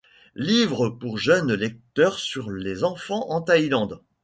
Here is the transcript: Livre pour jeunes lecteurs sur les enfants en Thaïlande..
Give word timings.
Livre 0.33 0.89
pour 0.89 1.19
jeunes 1.19 1.53
lecteurs 1.53 2.17
sur 2.17 2.49
les 2.49 2.83
enfants 2.83 3.27
en 3.29 3.39
Thaïlande.. 3.39 4.01